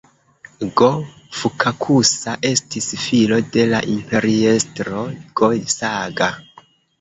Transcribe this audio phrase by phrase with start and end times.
[0.79, 5.05] Go-Fukakusa estis filo de la imperiestro
[5.43, 6.33] Go-Saga.